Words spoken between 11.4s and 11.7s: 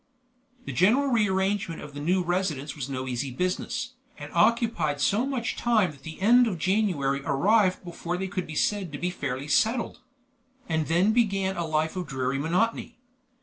a